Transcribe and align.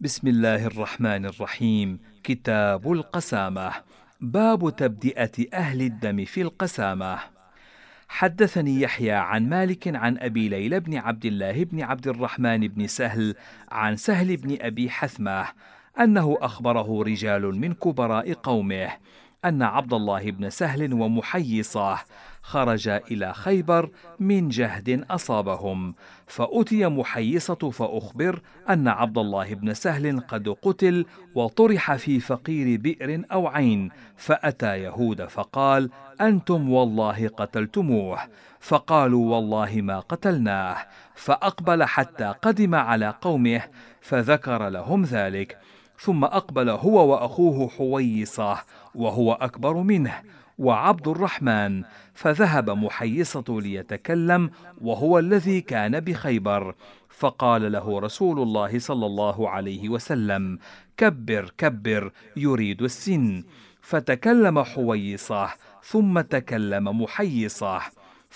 بسم 0.00 0.28
الله 0.28 0.66
الرحمن 0.66 1.26
الرحيم. 1.26 1.98
كتاب 2.24 2.92
القسامة. 2.92 3.72
باب 4.20 4.76
تبدئة 4.76 5.46
أهل 5.54 5.82
الدم 5.82 6.24
في 6.24 6.42
القسامة. 6.42 7.18
حدثني 8.08 8.80
يحيى 8.80 9.12
عن 9.12 9.48
مالك 9.48 9.96
عن 9.96 10.18
أبي 10.18 10.48
ليلى 10.48 10.80
بن 10.80 10.96
عبد 10.96 11.24
الله 11.24 11.64
بن 11.64 11.82
عبد 11.82 12.08
الرحمن 12.08 12.68
بن 12.68 12.86
سهل 12.86 13.34
عن 13.72 13.96
سهل 13.96 14.36
بن 14.36 14.56
أبي 14.60 14.90
حثمة 14.90 15.46
أنه 16.00 16.38
أخبره 16.40 17.02
رجال 17.02 17.42
من 17.60 17.74
كبراء 17.74 18.32
قومه 18.32 18.88
أن 19.46 19.62
عبد 19.62 19.92
الله 19.92 20.30
بن 20.30 20.50
سهل 20.50 20.92
ومحيصة 20.92 21.98
خرجا 22.42 22.96
إلى 23.10 23.34
خيبر 23.34 23.90
من 24.20 24.48
جهد 24.48 25.04
أصابهم. 25.10 25.94
فأتي 26.26 26.86
محيصة 26.86 27.70
فأخبر 27.70 28.40
أن 28.70 28.88
عبد 28.88 29.18
الله 29.18 29.54
بن 29.54 29.74
سهل 29.74 30.20
قد 30.20 30.48
قتل 30.48 31.06
وطرح 31.34 31.96
في 31.96 32.20
فقير 32.20 32.80
بئر 32.80 33.22
أو 33.32 33.48
عين 33.48 33.90
فأتى 34.16 34.82
يهود 34.82 35.24
فقال 35.24 35.90
أنتم 36.20 36.70
والله 36.70 37.28
قتلتموه 37.28 38.18
فقالوا 38.60 39.34
والله 39.34 39.80
ما 39.82 40.00
قتلناه 40.00 40.76
فأقبل 41.14 41.84
حتى 41.84 42.34
قدم 42.42 42.74
على 42.74 43.14
قومه 43.20 43.62
فذكر 44.00 44.68
لهم 44.68 45.02
ذلك. 45.02 45.58
ثم 45.98 46.24
أقبل 46.24 46.70
هو 46.70 47.12
وأخوه 47.12 47.68
حويصة 47.68 48.58
وهو 48.94 49.32
أكبر 49.32 49.74
منه 49.76 50.22
وعبد 50.58 51.08
الرحمن 51.08 51.82
فذهب 52.14 52.70
محيصة 52.70 53.44
ليتكلم 53.48 54.50
وهو 54.80 55.18
الذي 55.18 55.60
كان 55.60 56.00
بخيبر 56.00 56.74
فقال 57.08 57.72
له 57.72 58.00
رسول 58.00 58.42
الله 58.42 58.78
صلى 58.78 59.06
الله 59.06 59.50
عليه 59.50 59.88
وسلم 59.88 60.58
كبر 60.96 61.52
كبر 61.58 62.12
يريد 62.36 62.82
السن. 62.82 63.44
فتكلم 63.86 64.62
حويصة 64.62 65.48
ثم 65.82 66.20
تكلم 66.20 67.02
محيصة 67.02 67.80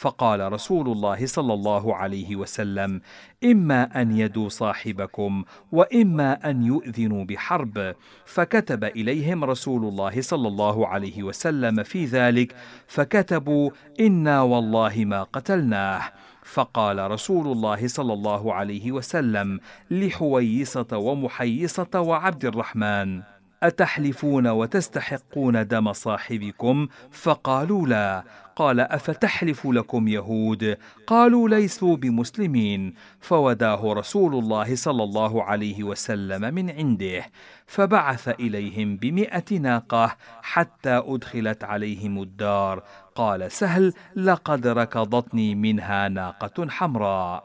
فقال 0.00 0.52
رسول 0.52 0.88
الله 0.88 1.26
صلى 1.26 1.54
الله 1.54 1.96
عليه 1.96 2.36
وسلم 2.36 3.00
إما 3.44 4.02
أن 4.02 4.16
يدوا 4.16 4.48
صاحبكم 4.48 5.44
وإما 5.72 6.50
أن 6.50 6.62
يؤذنوا 6.62 7.24
بحرب. 7.24 7.94
فكتب 8.26 8.84
إليهم 8.84 9.44
رسول 9.44 9.84
الله 9.84 10.20
صلى 10.20 10.48
الله 10.48 10.86
عليه 10.86 11.22
وسلم 11.22 11.82
في 11.82 12.04
ذلك 12.04 12.54
فكتبوا 12.86 13.70
إنا 14.00 14.42
والله 14.42 15.04
ما 15.04 15.22
قتلناه. 15.22 16.02
فقال 16.42 17.10
رسول 17.10 17.46
الله 17.52 17.88
صلى 17.88 18.12
الله 18.12 18.54
عليه 18.54 18.92
وسلم 18.92 19.60
لحويصة 19.90 20.96
ومحيصة 20.96 22.00
وعبد 22.00 22.44
الرحمن 22.44 23.22
أتحلفون 23.62 24.46
وتستحقون 24.46 25.66
دم 25.66 25.92
صاحبكم؟ 25.92 26.88
فقالوا 27.10 27.86
لا. 27.86 28.24
قال 28.60 28.80
أفتحلف 28.80 29.66
لكم 29.66 30.08
يهود؟ 30.08 30.76
قالوا 31.06 31.48
ليسوا 31.48 31.96
بمسلمين. 31.96 32.94
فوداه 33.20 33.92
رسول 33.92 34.34
الله 34.34 34.74
صلى 34.74 35.02
الله 35.02 35.44
عليه 35.44 35.84
وسلم 35.84 36.54
من 36.54 36.70
عنده. 36.70 37.26
فبعث 37.66 38.28
إليهم 38.28 38.96
بمائه 38.96 39.58
ناقة 39.58 40.16
حتى 40.42 41.02
أدخلت 41.06 41.64
عليهم 41.64 42.22
الدار. 42.22 42.82
قال 43.14 43.52
سهل 43.52 43.92
لقد 44.16 44.66
ركضتني 44.66 45.54
منها 45.54 46.08
ناقة 46.08 46.68
حمراء. 46.68 47.44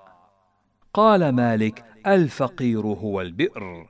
قال 0.94 1.30
مالك 1.30 1.84
الفقير 2.08 2.82
هو 2.82 3.22
البئر. 3.22 3.88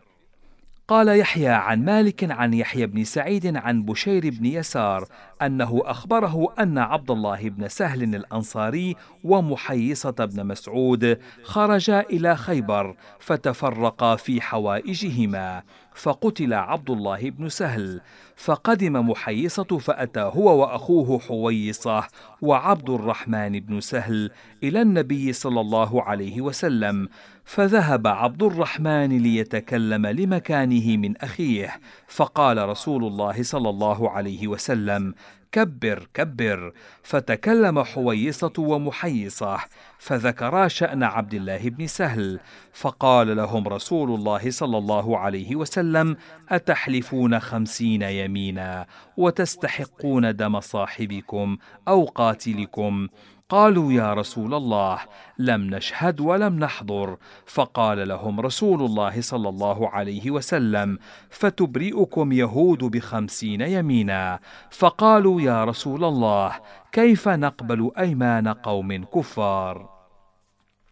قال 0.87 1.19
يحيى 1.19 1.47
عن 1.47 1.85
مالك 1.85 2.31
عن 2.31 2.53
يحيى 2.53 2.85
بن 2.85 3.03
سعيد 3.03 3.57
عن 3.57 3.83
بشير 3.83 4.29
بن 4.29 4.45
يسار 4.45 5.07
أنه 5.45 5.81
أخبره 5.85 6.53
أن 6.59 6.77
عبد 6.77 7.11
الله 7.11 7.49
بن 7.49 7.67
سهل 7.67 8.15
الأنصاري 8.15 8.95
ومحيصة 9.23 10.11
بن 10.11 10.45
مسعود 10.45 11.19
خرجا 11.43 11.99
إلى 11.99 12.35
خيبر 12.35 12.95
فتفرقا 13.19 14.15
في 14.15 14.41
حوائجهما 14.41 15.63
فقتل 15.93 16.53
عبد 16.53 16.89
الله 16.89 17.29
بن 17.29 17.49
سهل. 17.49 18.01
فقدم 18.35 19.09
محيصة 19.09 19.63
فأتى 19.63 20.19
هو 20.19 20.61
وأخوه 20.61 21.19
حويصة 21.19 22.03
وعبد 22.41 22.89
الرحمن 22.89 23.59
بن 23.59 23.79
سهل 23.79 24.31
إلى 24.63 24.81
النبي 24.81 25.33
صلى 25.33 25.61
الله 25.61 26.03
عليه 26.03 26.41
وسلم 26.41 27.09
فذهب 27.45 28.07
عبد 28.07 28.43
الرحمن 28.43 29.17
ليتكلم 29.17 30.07
لمكانه 30.07 30.97
من 30.97 31.17
أخيه 31.17 31.79
فقال 32.07 32.69
رسول 32.69 33.03
الله 33.03 33.43
صلى 33.43 33.69
الله 33.69 34.09
عليه 34.09 34.47
وسلم 34.47 35.13
كبر 35.55 36.07
كبر. 36.13 36.73
فتكلم 37.03 37.83
حويصة 37.83 38.53
ومحيصة. 38.57 39.59
فذكرا 39.99 40.67
شأن 40.67 41.03
عبد 41.03 41.33
الله 41.33 41.69
بن 41.69 41.87
سهل 41.87 42.39
فقال 42.73 43.37
لهم 43.37 43.67
رسول 43.67 44.11
الله 44.11 44.51
صلى 44.51 44.77
الله 44.77 45.17
عليه 45.17 45.55
وسلم 45.55 46.17
أتحلفون 46.49 47.39
خمسين 47.39 48.01
يمينا 48.01 48.85
وتستحقون 49.17 50.35
دم 50.35 50.59
صاحبكم 50.59 51.57
أو 51.87 52.05
قاتلكم؟ 52.05 53.07
قالوا 53.49 53.93
يا 53.93 54.13
رسول 54.13 54.53
الله 54.53 54.99
لم 55.39 55.75
نشهد 55.75 56.19
ولم 56.19 56.59
نحضر. 56.59 57.17
فقال 57.45 58.07
لهم 58.07 58.39
رسول 58.39 58.81
الله 58.81 59.21
صلى 59.21 59.49
الله 59.49 59.89
عليه 59.89 60.31
وسلم 60.31 60.97
فتبرئكم 61.29 62.31
يهود 62.31 62.83
بخمسين 62.83 63.61
يمينا. 63.61 64.39
فقالوا 64.71 65.41
يا 65.41 65.63
رسول 65.63 66.03
الله 66.03 66.51
كيف 66.95 67.27
نقبل 67.27 67.91
أيمان 67.99 68.47
قوم 68.47 69.03
كفار؟ 69.03 69.89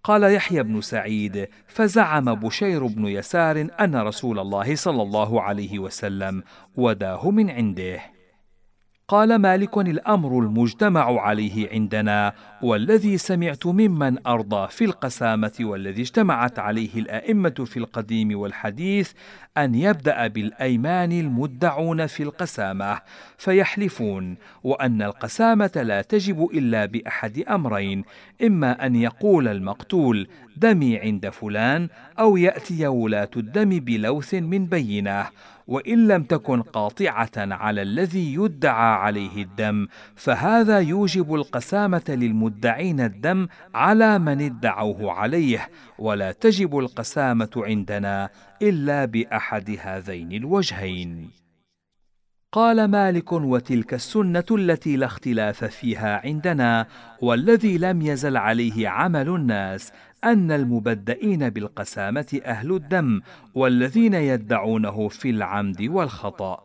قال 0.04 0.24
يحيى 0.24 0.64
بن 0.64 0.82
سعيد 0.82 1.48
فزعم 1.68 2.36
بشير 2.36 2.86
بن 2.86 3.06
يسار 3.08 3.68
أن 3.80 3.96
رسول 3.96 4.40
الله 4.40 4.76
صلى 4.76 5.02
الله 5.02 5.42
عليه 5.42 5.80
وسلم 5.80 6.44
وداه 6.76 7.32
من 7.32 7.50
عنده. 7.50 8.13
قال 9.08 9.36
مالك 9.36 9.78
الأمر 9.78 10.40
المجتمع 10.40 11.22
عليه 11.22 11.70
عندنا 11.70 12.34
والذي 12.62 13.18
سمعت 13.18 13.66
ممن 13.66 14.28
أرضى 14.28 14.68
في 14.68 14.86
القسامة 14.86 15.52
والذي 15.60 16.02
اجتمعت 16.02 16.60
عليه 16.60 16.94
الأئمة 16.96 17.50
في 17.50 17.78
القديم 17.78 18.40
والحديث 18.40 19.12
أن 19.58 19.76
يبدأ 19.76 20.28
بالأيمان 20.28 21.12
المدعون 21.12 22.08
في 22.08 22.24
القسامة 22.24 23.00
فيحلفون 23.38 24.38
وأن 24.64 25.02
القسامة 25.02 25.72
لا 25.76 26.02
تجب 26.02 26.50
إلا 26.54 26.86
بأحد 26.86 27.40
أمرين 27.40 28.04
إما 28.44 28.86
أن 28.86 28.96
يقول 28.96 29.48
المقتول 29.48 30.28
دمي 30.58 30.98
عند 30.98 31.30
فلان 31.30 31.90
أو 32.20 32.38
يأتي 32.38 32.88
ولاة 32.88 33.30
الدم 33.38 33.70
بلوث 33.70 34.34
من 34.34 34.66
بينة 34.66 35.26
وإن 35.68 36.08
لم 36.08 36.24
تكن 36.24 36.62
قاطعة 36.62 37.32
على 37.38 37.82
الذي 37.82 38.34
يدعى 38.34 38.96
عليه 38.96 39.44
الدم 39.44 39.88
فهذا 40.16 40.80
يوجب 40.80 41.34
القسامة 41.36 42.04
للمدعين 42.10 43.00
الدم 43.00 43.48
على 43.76 44.20
من 44.20 44.42
ادعوه 44.42 45.12
عليه 45.12 45.70
ولا 46.00 46.32
تجب 46.32 46.78
القسامة 46.78 47.52
عندنا 47.56 48.30
إلا 48.62 49.06
بأحد 49.06 49.78
هذين 49.82 50.32
الوجهين. 50.32 51.44
قال 52.54 52.86
مالك 52.86 53.32
وتلك 53.32 53.94
السنة 53.94 54.44
التي 54.52 54.96
لا 54.96 55.06
اختلاف 55.06 55.64
فيها 55.64 56.22
عندنا 56.26 56.88
والذي 57.22 57.78
لم 57.78 58.02
يزل 58.02 58.38
عليه 58.38 58.90
عمل 58.90 59.30
الناس 59.30 59.92
أن 60.24 60.52
المبدئين 60.52 61.50
بالقسامة 61.50 62.42
أهل 62.46 62.72
الدم 62.72 63.22
والذين 63.56 64.14
يدعونه 64.14 65.08
في 65.08 65.30
العمد 65.30 65.82
والخطأ. 65.82 66.64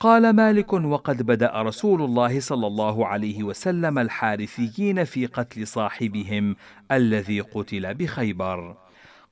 قال 0.00 0.30
مالك 0.32 0.72
وقد 0.72 1.22
بدأ 1.22 1.62
رسول 1.62 2.02
الله 2.02 2.40
صلى 2.40 2.66
الله 2.66 3.06
عليه 3.06 3.42
وسلم 3.42 3.98
الحارثيين 3.98 5.04
في 5.04 5.26
قتل 5.26 5.66
صاحبهم 5.66 6.56
الذي 6.92 7.40
قتل 7.40 7.94
بخيبر. 7.94 8.76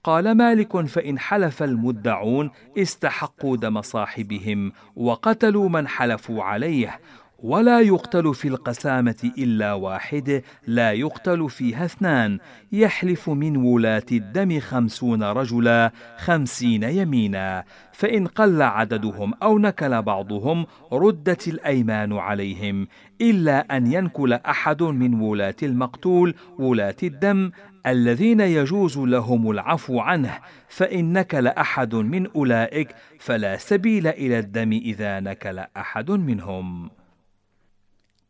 قال 0.05 0.33
مالك 0.33 0.87
فإن 0.87 1.19
حلف 1.19 1.63
المدعون 1.63 2.51
استحقوا 2.79 3.57
دم 3.57 3.81
صاحبهم 3.81 4.73
وقتلوا 4.97 5.69
من 5.69 5.89
حلفوا 5.89 6.45
عليه 6.45 7.01
ولا 7.43 7.81
يقتل 7.81 8.35
في 8.35 8.49
القسامة 8.49 9.33
إلا 9.39 9.73
واحد 9.73 10.43
لا 10.67 10.93
يقتل 10.93 11.51
فيها 11.51 11.85
اثنان. 11.85 12.39
يحلف 12.73 13.31
من 13.31 13.57
ولاة 13.57 14.07
الدم 14.13 14.61
خمسون 14.61 15.23
رجلا 15.23 15.93
خمسين 16.17 16.83
يمينا. 16.83 17.65
فإن 17.93 18.27
قل 18.27 18.63
عددهم 18.63 19.35
أو 19.43 19.59
نكل 19.59 20.03
بعضهم 20.03 20.67
ردت 20.93 21.49
الأيمان 21.49 22.13
عليهم. 22.13 22.89
إلا 23.21 23.77
أن 23.77 23.93
ينكل 23.93 24.33
أحد 24.33 24.83
من 24.83 25.21
ولاة 25.21 25.57
المقتول 25.63 26.35
ولاة 26.59 26.97
الدم 27.03 27.51
الذين 27.87 28.41
يجوز 28.41 28.99
لهم 28.99 29.51
العفو 29.51 30.01
عنه. 30.01 30.39
فإنك 30.69 31.35
لأحد 31.35 31.95
من 31.95 32.31
أولئك 32.31 32.95
فلا 33.19 33.57
سبيل 33.57 34.07
إلى 34.07 34.39
الدم 34.39 34.73
إذا 34.73 35.21
نكل 35.21 35.59
أحد 35.77 36.11
منهم. 36.11 36.98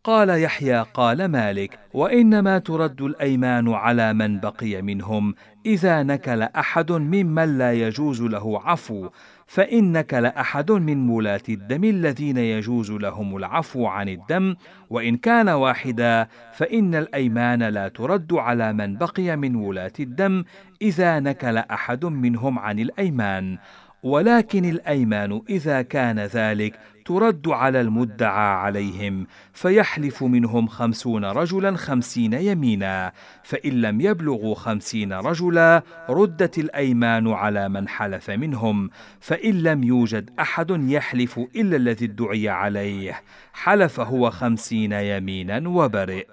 قال 0.08 0.42
يحيى 0.42 0.84
قال 0.94 1.24
مالك 1.24 1.78
وإنما 1.94 2.58
ترد 2.58 3.02
الأيمان 3.02 3.68
على 3.72 4.12
من 4.12 4.40
بقي 4.40 4.82
منهم 4.82 5.34
إذا 5.66 6.02
نكل 6.02 6.42
أحد 6.42 6.92
ممن 6.92 7.58
لا 7.58 7.72
يجوز 7.72 8.22
له 8.22 8.60
عفو 8.64 9.08
فانك 9.46 10.14
لاحد 10.14 10.72
من 10.72 11.06
مولاة 11.06 11.42
الدم 11.48 11.84
الذين 11.84 12.36
يجوز 12.36 12.90
لهم 12.90 13.36
العفو 13.36 13.86
عن 13.86 14.08
الدم 14.08 14.54
وإن 14.90 15.16
كان 15.16 15.48
واحدا 15.48 16.28
فإن 16.52 16.94
الأيمان 16.94 17.62
لا 17.62 17.88
ترد 17.88 18.32
على 18.32 18.72
من 18.72 18.96
بقي 18.96 19.36
من 19.36 19.56
ولاة 19.56 19.92
الدم 20.00 20.44
إذا 20.82 21.20
نكل 21.20 21.58
أحد 21.58 22.04
منهم 22.04 22.58
عن 22.58 22.78
الأيمان. 22.78 23.58
ولكن 24.02 24.64
الأيمان 24.64 25.42
إذا 25.48 25.82
كان 25.82 26.18
ذلك 26.18 26.78
ترد 27.04 27.48
على 27.48 27.80
المدعى 27.80 28.54
عليهم 28.54 29.26
فيحلف 29.52 30.22
منهم 30.22 30.66
خمسون 30.66 31.24
رجلا 31.24 31.76
خمسين 31.76 32.32
يمينا 32.32 33.12
فإن 33.42 33.72
لم 33.72 34.00
يبلغوا 34.00 34.54
خمسين 34.54 35.12
رجلا 35.12 35.82
ردت 36.08 36.58
الأيمان 36.58 37.28
على 37.28 37.68
من 37.68 37.88
حلف 37.88 38.30
منهم 38.30 38.90
فإن 39.20 39.62
لم 39.62 39.84
يوجد 39.84 40.30
أحد 40.40 40.70
يحلف 40.70 41.38
إلا 41.38 41.76
الذي 41.76 42.04
ادعي 42.04 42.48
عليه 42.48 43.22
حلف 43.52 44.00
هو 44.00 44.30
خمسين 44.30 44.92
يمينا 44.92 45.68
وبرئ. 45.68 46.26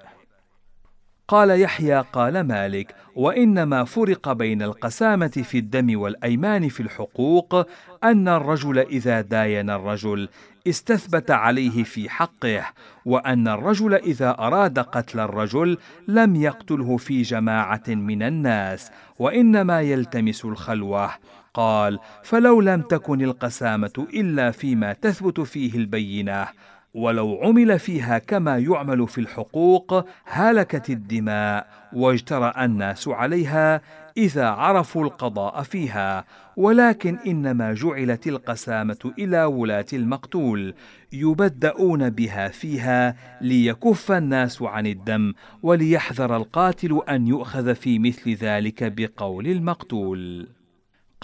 قال 1.28 1.62
يحيى 1.62 2.06
قال 2.14 2.42
مالك 2.42 2.96
وإنما 3.16 3.84
فرق 3.84 4.32
بين 4.32 4.62
القسامة 4.62 5.28
في 5.28 5.58
الدم 5.58 6.00
والأيمان 6.00 6.70
في 6.70 6.80
الحقوق 6.80 7.68
أن 8.04 8.28
الرجل 8.28 8.80
إذا 8.80 9.22
داين 9.22 9.70
الرجل 9.70 10.30
استثبت 10.68 11.32
عليه 11.32 11.84
في 11.84 12.10
حقه 12.10 12.66
وأن 13.06 13.48
الرجل 13.48 13.94
إذا 13.94 14.30
أراد 14.30 14.80
قتل 14.80 15.20
الرجل 15.20 15.78
لم 16.08 16.36
يقتله 16.36 16.98
في 16.98 17.22
جماعة 17.22 17.84
من 17.88 18.24
الناس 18.24 18.92
وإنما 19.20 19.82
يلتمس 19.82 20.46
الخلوة. 20.46 21.12
قال 21.54 22.00
فلو 22.24 22.62
لم 22.62 22.82
تكن 22.82 23.22
القسامة 23.22 24.08
إلا 24.14 24.52
فيما 24.52 24.94
تثبت 24.94 25.42
فيه 25.42 25.76
البينة 25.76 26.48
ولو 26.96 27.40
عمل 27.44 27.80
فيها 27.80 28.18
كما 28.18 28.58
يعمل 28.58 29.08
في 29.08 29.18
الحقوق 29.18 30.06
هلكت 30.26 30.90
الدماء 30.90 31.68
واجترأ 31.94 32.66
الناس 32.66 33.08
عليها 33.08 33.82
إذا 34.18 34.48
عرفوا 34.48 35.04
القضاء 35.04 35.64
فيها. 35.64 36.26
ولكن 36.58 37.18
إنما 37.28 37.74
جعلت 37.74 38.28
القسامة 38.28 39.14
إلى 39.20 39.44
ولاة 39.46 39.86
المقتول 39.94 40.74
يبدأون 41.14 42.10
بها 42.10 42.48
فيها 42.48 43.16
ليكف 43.42 44.12
الناس 44.12 44.62
عن 44.62 44.88
الدم 44.88 45.34
وليحذر 45.64 46.36
القاتل 46.38 47.02
أن 47.10 47.28
يؤخذ 47.28 47.76
في 47.76 48.00
مثل 48.00 48.34
ذلك 48.34 48.84
بقول 48.84 49.48
المقتول. 49.48 50.48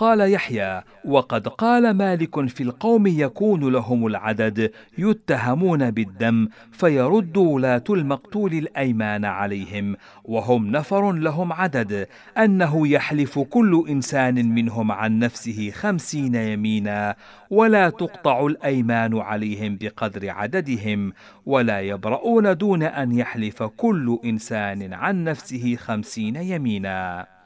قال 0.02 0.34
يحيى 0.34 0.82
وقد 1.06 1.48
قال 1.48 1.92
مالك 1.92 2.48
في 2.48 2.64
القوم 2.64 3.08
يكون 3.08 3.72
لهم 3.72 4.08
العدد 4.08 4.72
يتهمون 4.98 5.92
بالدم 5.92 6.48
فيرد 6.72 7.38
ولاة 7.38 7.84
المقتول 7.90 8.54
الأيمان 8.54 9.26
عليهم 9.26 9.96
وهم 10.26 10.72
نفر 10.72 11.12
لهم 11.12 11.54
عدد 11.54 12.08
أنه 12.38 12.88
يحلف 12.88 13.40
كل 13.40 13.86
إنسان 13.90 14.56
منهم 14.56 14.92
عن 14.92 15.20
نفسه 15.20 15.72
خمسين 15.72 16.36
يمينا 16.36 17.16
ولا 17.50 17.90
تقطع 17.90 18.46
الأيمان 18.46 19.18
عليهم 19.18 19.78
بقدر 19.82 20.30
عددهم 20.30 21.14
ولا 21.46 21.82
يبرؤون 21.82 22.58
دون 22.58 22.84
أن 22.84 23.12
يحلف 23.12 23.64
كل 23.64 24.20
إنسان 24.26 24.94
عن 24.94 25.24
نفسه 25.24 25.76
خمسين 25.76 26.36
يمينا. 26.36 27.41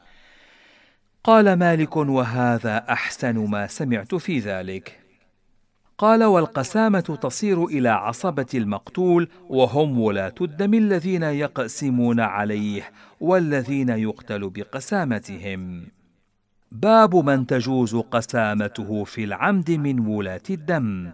قال 1.25 1.53
مالك 1.53 1.95
وهذا 1.95 2.85
أحسن 2.89 3.37
ما 3.37 3.67
سمعت 3.67 4.15
في 4.15 4.39
ذلك. 4.39 4.99
قال 5.97 6.23
والقسامة 6.23 6.99
تصير 6.99 7.65
إلى 7.65 7.89
عصبة 7.89 8.45
المقتول 8.53 9.27
وهم 9.49 9.99
ولاة 9.99 10.35
الدم 10.41 10.73
الذين 10.73 11.23
يقسمون 11.23 12.19
عليه 12.19 12.91
والذين 13.19 13.89
يقتل 13.89 14.49
بقسامتهم. 14.49 15.87
باب 16.71 17.15
من 17.15 17.47
تجوز 17.47 17.95
قسامته 17.95 19.03
في 19.03 19.23
العمد 19.23 19.71
من 19.71 20.07
ولاة 20.07 20.47
الدم. 20.49 21.11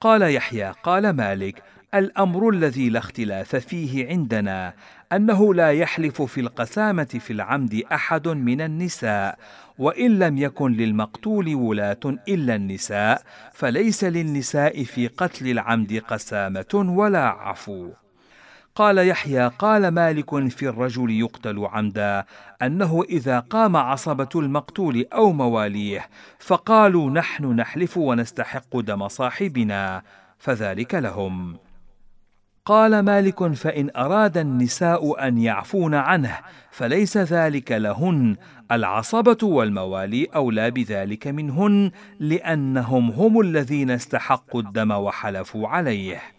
قال 0.00 0.22
يحيى 0.22 0.72
قال 0.82 1.10
مالك 1.10 1.62
الأمر 1.94 2.48
الذي 2.48 2.88
لا 2.88 2.98
اختلاف 2.98 3.56
فيه 3.56 4.08
عندنا 4.08 4.74
أنه 5.12 5.54
لا 5.54 5.72
يحلف 5.72 6.22
في 6.22 6.40
القسامة 6.40 7.04
في 7.04 7.32
العمد 7.32 7.82
أحد 7.92 8.28
من 8.28 8.60
النساء 8.60 9.38
وإن 9.78 10.18
لم 10.18 10.38
يكن 10.38 10.72
للمقتول 10.72 11.54
ولاة 11.54 12.00
إلا 12.28 12.54
النساء 12.54 13.22
فليس 13.52 14.04
للنساء 14.04 14.84
في 14.84 15.06
قتل 15.06 15.50
العمد 15.50 16.02
قسامة 16.08 16.94
ولا 16.96 17.24
عفو. 17.26 17.90
قال 18.74 18.98
يحيى 19.08 19.48
قال 19.58 19.88
مالك 19.88 20.48
في 20.48 20.68
الرجل 20.68 21.10
يقتل 21.10 21.64
عمدا 21.64 22.24
أنه 22.62 23.02
إذا 23.08 23.40
قام 23.40 23.76
عصبة 23.76 24.28
المقتول 24.34 25.06
أو 25.12 25.32
مواليه 25.32 26.08
فقالوا 26.38 27.10
نحن 27.10 27.44
نحلف 27.44 27.96
ونستحق 27.96 28.76
دم 28.80 29.08
صاحبنا 29.08 30.02
فذلك 30.38 30.94
لهم. 30.94 31.65
قال 32.66 32.98
مالك 32.98 33.52
فإن 33.52 33.90
أراد 33.96 34.38
النساء 34.38 35.28
أن 35.28 35.38
يعفون 35.38 35.94
عنه 35.94 36.38
فليس 36.70 37.16
ذلك 37.16 37.72
لهن 37.72 38.36
العصبة 38.72 39.38
والموالي 39.42 40.26
أولى 40.34 40.70
بذلك 40.70 41.26
منهن 41.26 41.90
لأنهم 42.20 43.10
هم 43.10 43.40
الذين 43.40 43.90
استحقوا 43.90 44.62
الدم 44.62 44.90
وحلفوا 44.90 45.68
عليه. 45.68 46.35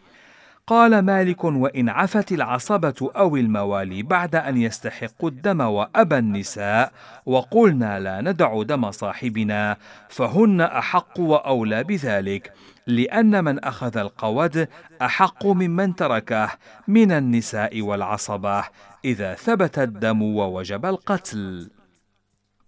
قال 0.68 1.00
مالك 1.00 1.44
وإن 1.44 1.90
عفت 1.90 2.32
العصبة 2.32 3.12
أو 3.16 3.36
الموالي 3.36 4.04
بعد 4.04 4.36
أن 4.36 4.58
يستحقوا 4.58 5.30
الدم 5.30 5.62
وأبى 5.62 6.18
النساء 6.18 6.92
وقلنا 7.26 8.00
لا 8.00 8.22
ندع 8.22 8.64
دم 8.64 8.92
صاحبنا 8.92 9.78
فهن 10.10 10.62
أحق 10.62 11.20
وأولى 11.20 11.84
بذلك 11.84 12.54
لأن 12.88 13.44
من 13.44 13.60
أخذ 13.60 13.98
القود 13.98 14.68
أحق 15.02 15.46
ممن 15.46 15.96
تركه 15.96 16.50
من 16.88 17.12
النساء 17.12 17.82
والعصبة 17.82 18.64
إذا 19.06 19.34
ثبت 19.34 19.80
الدم 19.80 20.22
ووجب 20.22 20.86
القتل. 20.86 21.70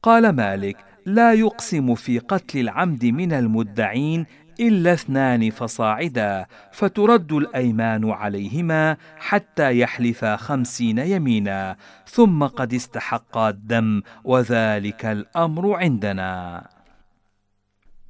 قال 0.04 0.30
مالك: 0.30 0.78
لا 1.06 1.34
يقسم 1.34 1.96
في 1.96 2.20
قتل 2.20 2.60
العمد 2.60 3.06
من 3.06 3.34
المدعين 3.34 4.26
إلا 4.60 4.94
اثنان 4.94 5.50
فصاعدا 5.50 6.46
فترد 6.72 7.32
الأيمان 7.32 8.10
عليهما 8.10 8.98
حتى 9.18 9.80
يحلفا 9.80 10.36
خمسين 10.36 10.98
يمينا 10.98 11.76
ثم 12.08 12.44
قد 12.44 12.74
استحقا 12.74 13.50
الدم 13.50 14.02
وذلك 14.24 15.06
الأمر 15.06 15.74
عندنا. 15.74 16.64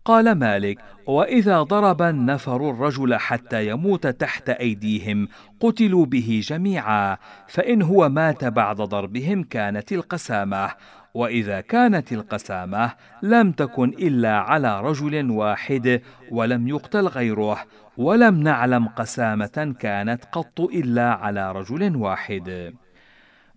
قال 0.05 0.31
مالك 0.31 0.79
وإذا 1.07 1.63
ضرب 1.63 2.01
النفر 2.01 2.69
الرجل 2.69 3.15
حتى 3.15 3.67
يموت 3.67 4.07
تحت 4.07 4.49
أيديهم 4.49 5.27
قتلوا 5.59 6.05
به 6.05 6.41
جميعا 6.43 7.17
فإن 7.47 7.81
هو 7.81 8.09
مات 8.09 8.45
بعد 8.45 8.75
ضربهم 8.75 9.43
كانت 9.43 9.91
القسامة. 9.91 10.71
وإذا 11.13 11.61
كانت 11.61 12.11
القسامة 12.11 12.91
لم 13.23 13.51
تكن 13.51 13.89
إلا 13.89 14.37
على 14.37 14.81
رجل 14.81 15.31
واحد 15.31 16.01
ولم 16.31 16.67
يقتل 16.67 17.07
غيره 17.07 17.65
ولم 17.97 18.43
نعلم 18.43 18.87
قسامة 18.87 19.75
كانت 19.79 20.25
قط 20.25 20.59
إلا 20.59 21.13
على 21.13 21.51
رجل 21.51 21.95
واحد. 21.95 22.73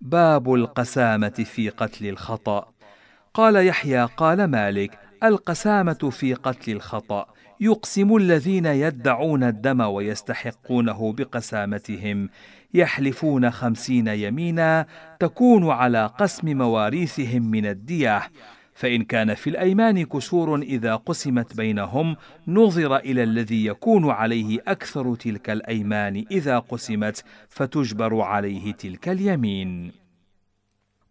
باب 0.01 0.55
القسامة 0.55 1.29
في 1.29 1.69
قتل 1.69 2.07
الخطأ. 2.07 2.73
قال 3.35 3.67
يحيى 3.67 4.05
قال 4.05 4.45
مالك 4.45 4.99
القسامة 5.25 6.11
في 6.11 6.35
قتل 6.35 6.73
الخطأ 6.73 7.27
يقسم 7.61 8.17
الذين 8.17 8.67
يدعون 8.67 9.43
الدم 9.43 9.81
ويستحقونه 9.81 11.13
بقسامتهم. 11.13 12.29
يحلفون 12.75 13.51
خمسين 13.51 14.07
يمينا 14.07 14.87
تكون 15.21 15.71
على 15.71 16.07
قسم 16.07 16.59
مواريثهم 16.59 17.43
من 17.43 17.67
الدية 17.67 18.23
فإن 18.75 19.05
كان 19.05 19.35
في 19.35 19.51
الأيمان 19.51 20.05
كسور 20.05 20.57
إذا 20.57 20.97
قسمت 20.97 21.57
بينهم 21.57 22.17
نظر 22.49 22.97
إلى 22.97 23.23
الذي 23.23 23.67
يكون 23.67 24.11
عليه 24.11 24.59
أكثر 24.67 25.15
تلك 25.15 25.51
الأيمان 25.51 26.25
إذا 26.31 26.59
قسمت 26.59 27.25
فتجبر 27.49 28.21
عليه 28.21 28.73
تلك 28.73 29.09
اليمين. 29.09 30.03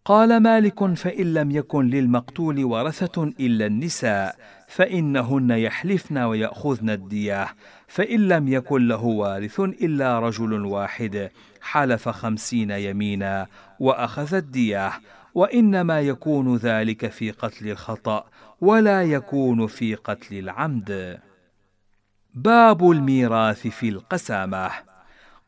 قال 0.06 0.38
مالك 0.38 0.94
فإن 0.94 1.34
لم 1.34 1.52
يكن 1.52 1.88
للمقتول 1.88 2.64
ورثة 2.64 3.24
إلا 3.24 3.66
النساء 3.66 4.36
فإنهن 4.68 5.52
يحلفن 5.52 6.18
ويأخذن 6.18 6.90
الديه 6.90 7.48
فإن 7.88 8.28
لم 8.28 8.48
يكن 8.48 8.88
له 8.88 9.04
وارث 9.04 9.60
إلا 9.60 10.20
رجل 10.20 10.66
واحد 10.66 11.30
حلف 11.62 12.10
خمسين 12.10 12.72
يمينا 12.72 13.48
وأخذ 13.80 14.34
الديه 14.34 14.92
وإنما 15.36 16.02
يكون 16.02 16.56
ذلك 16.56 17.12
في 17.12 17.32
قتل 17.32 17.70
الخطأ 17.70 18.26
ولا 18.62 19.04
يكون 19.04 19.68
في 19.68 19.96
قتل 19.96 20.38
العمد. 20.38 21.20
باب 22.34 22.92
الميراث 22.92 23.68
في 23.68 23.90
القسامة. 23.90 24.72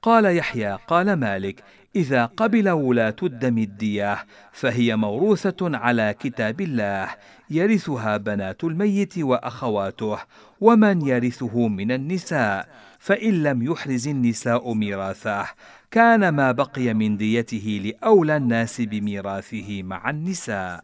قال 0.01 0.38
يحيى 0.38 0.77
قال 0.88 1.13
مالك 1.13 1.63
إذا 1.96 2.25
قبل 2.25 2.70
ولاة 2.70 3.15
الدم 3.24 3.58
الدية 3.58 4.25
فهي 4.51 4.96
موروثة 4.96 5.77
على 5.77 6.15
كتاب 6.20 6.62
الله 6.62 7.10
يرثها 7.50 8.17
بنات 8.17 8.63
الميت 8.63 9.17
وأخواته 9.17 10.17
ومن 10.62 11.08
يرثه 11.08 11.67
من 11.67 11.91
النساء 11.91 12.70
فإن 13.00 13.43
لم 13.43 13.63
يحرز 13.63 14.08
النساء 14.08 14.74
ميراثه 14.74 15.46
كان 15.94 16.30
ما 16.30 16.52
بقي 16.52 16.94
من 16.94 17.18
ديته 17.18 17.82
لأولى 17.84 18.38
الناس 18.38 18.82
بميراثه 18.82 19.84
مع 19.84 20.10
النساء. 20.10 20.84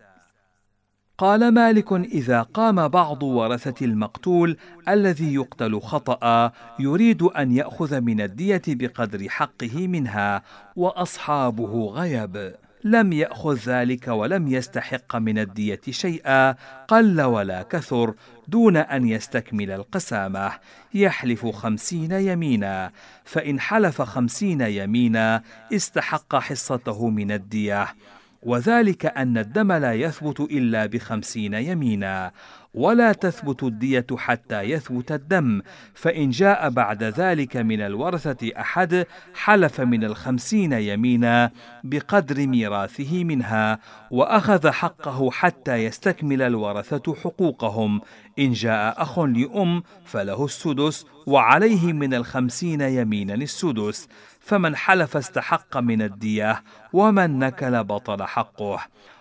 قال 1.17 1.53
مالك 1.53 1.93
إذا 1.93 2.41
قام 2.41 2.87
بعض 2.87 3.23
ورثة 3.23 3.85
المقتول 3.85 4.57
الذي 4.89 5.33
يقتل 5.33 5.81
خطأ 5.81 6.51
يريد 6.79 7.21
أن 7.21 7.51
يأخذ 7.51 8.01
من 8.01 8.21
الدية 8.21 8.61
بقدر 8.67 9.29
حقه 9.29 9.87
منها 9.87 10.43
وأصحابه 10.75 11.89
غيب. 11.89 12.55
لم 12.83 13.13
يأخذ 13.13 13.55
ذلك 13.65 14.07
ولم 14.07 14.47
يستحق 14.47 15.15
من 15.15 15.39
الدية 15.39 15.81
شيئا 15.89 16.55
قل 16.87 17.21
ولا 17.21 17.61
كثر 17.61 18.13
دون 18.47 18.77
أن 18.77 19.07
يستكمل 19.07 19.71
القسامة. 19.71 20.51
يحلف 20.93 21.45
خمسين 21.45 22.11
يمينا. 22.11 22.91
فإن 23.23 23.59
حلف 23.59 24.01
خمسين 24.01 24.61
يمينا 24.61 25.43
استحق 25.73 26.35
حصته 26.35 27.09
من 27.09 27.31
الدية. 27.31 27.87
وذلك 28.43 29.05
أن 29.05 29.37
الدم 29.37 29.71
لا 29.71 29.93
يثبت 29.93 30.39
إلا 30.39 30.85
بخمسين 30.85 31.53
يمينا. 31.53 32.31
ولا 32.73 33.11
تثبت 33.11 33.63
الدية 33.63 34.05
حتى 34.17 34.61
يثبت 34.61 35.11
الدم 35.11 35.61
فإن 35.93 36.29
جاء 36.29 36.69
بعد 36.69 37.03
ذلك 37.03 37.57
من 37.57 37.81
الورثة 37.81 38.51
أحد 38.59 39.05
حلف 39.35 39.81
من 39.81 40.03
الخمسين 40.03 40.73
يمينا 40.73 41.51
بقدر 41.83 42.47
ميراثه 42.47 43.23
منها 43.23 43.79
وأخذ 44.11 44.69
حقه 44.69 45.31
حتى 45.31 45.75
يستكمل 45.75 46.41
الورثة 46.41 47.15
حقوقهم. 47.15 48.01
إن 48.39 48.53
جاء 48.53 49.01
أخ 49.01 49.19
لأم 49.19 49.83
فله 50.05 50.45
السدس 50.45 51.05
وعليه 51.27 51.93
من 51.93 52.13
الخمسين 52.13 52.81
يمينا 52.81 53.33
السدس. 53.33 54.07
فمن 54.39 54.75
حلف 54.75 55.17
استحق 55.17 55.77
من 55.77 56.01
الدية 56.01 56.63
ومن 56.93 57.39
نكل 57.39 57.83
بطل 57.83 58.23
حقه. 58.23 58.79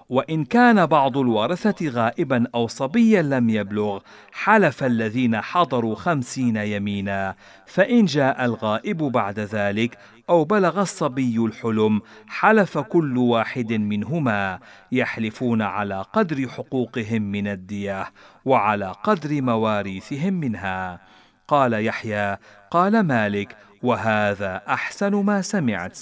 وإن 0.08 0.44
كان 0.44 0.86
بعض 0.86 1.18
الورثة 1.18 1.88
غائبا 1.88 2.46
أو 2.54 2.66
صبيا 2.66 3.22
لم 3.22 3.50
يبلغ 3.50 4.00
حلف 4.32 4.84
الذين 4.84 5.40
حضروا 5.40 5.94
خمسين 5.94 6.56
يمينا. 6.56 7.34
فإن 7.66 8.04
جاء 8.04 8.44
الغائب 8.44 8.96
بعد 8.96 9.38
ذلك 9.40 9.98
أو 10.30 10.44
بلغ 10.44 10.80
الصبي 10.80 11.38
الحلم 11.38 12.00
حلف 12.26 12.78
كل 12.78 13.18
واحد 13.18 13.72
منهما 13.72 14.58
يحلفون 14.92 15.62
على 15.62 16.04
قدر 16.12 16.48
حقوقهم 16.48 17.22
من 17.22 17.48
الدية 17.48 18.12
وعلى 18.44 18.94
قدر 19.04 19.42
مواريثهم 19.42 20.34
منها. 20.34 21.00
قال 21.48 21.72
يحيى 21.86 22.36
قال 22.70 23.00
مالك 23.00 23.56
وهذا 23.82 24.62
أحسن 24.68 25.14
ما 25.14 25.42
سمعت. 25.42 25.98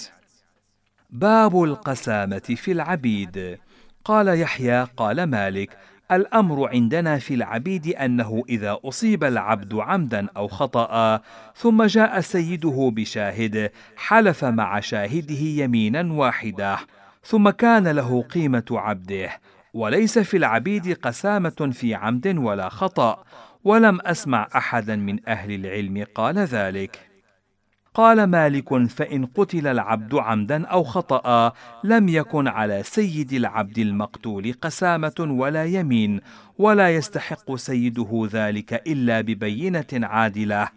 باب 1.11 1.63
القسامة 1.63 2.39
في 2.39 2.73
العبيد. 2.73 3.59
قال 4.07 4.41
يحيى 4.41 4.87
قال 4.97 5.23
مالك 5.23 5.79
الأمر 6.13 6.69
عندنا 6.69 7.19
في 7.19 7.35
العبيد 7.35 7.87
أنه 7.87 8.45
إذا 8.49 8.79
أصيب 8.85 9.25
العبد 9.25 9.75
عمدا 9.75 10.27
أو 10.37 10.49
خطأ 10.49 11.21
ثم 11.57 11.83
جاء 11.83 12.21
سيده 12.21 12.93
بشاهد 12.97 13.71
حلف 13.97 14.45
مع 14.45 14.81
شاهده 14.81 15.41
يمينا 15.41 16.13
واحدة 16.13 16.79
ثم 17.25 17.51
كان 17.51 17.89
له 17.89 18.23
قيمة 18.23 18.65
عبده 18.71 19.31
وليس 19.75 20.19
في 20.19 20.37
العبيد 20.37 20.93
قسامة 20.93 21.71
في 21.73 21.95
عمد 21.95 22.39
ولا 22.39 22.69
خطأ 22.69 23.25
ولم 23.65 24.01
أسمع 24.01 24.49
أحدا 24.57 24.97
من 24.97 25.29
أهل 25.29 25.53
العلم 25.53 26.07
قال 26.15 26.39
ذلك. 26.39 27.16
قال 27.97 28.25
مالك 28.25 28.87
فإن 28.87 29.27
قتل 29.27 29.67
العبد 29.67 30.15
عمدا 30.15 30.67
أو 30.67 30.85
خطأ 30.85 31.53
لم 31.85 32.09
يكن 32.09 32.49
على 32.49 32.83
سيد 32.83 33.33
العبد 33.33 33.79
المقتول 33.79 34.53
قسامة 34.53 35.15
ولا 35.19 35.65
يمين 35.65 36.21
ولا 36.59 36.95
يستحق 36.95 37.55
سيده 37.55 38.29
ذلك 38.33 38.73
إلا 38.73 39.21
ببينة 39.21 39.87
عادلة 39.93 40.69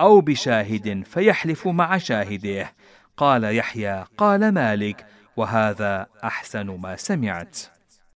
أو 0.00 0.20
بشاهد 0.20 1.02
فيحلف 1.06 1.68
مع 1.68 1.98
شاهده. 1.98 2.72
قال 3.16 3.44
يحيى 3.44 4.04
قال 4.16 4.52
مالك 4.52 5.06
وهذا 5.36 6.06
أحسن 6.24 6.66
ما 6.66 6.96
سمعت. 6.96 7.77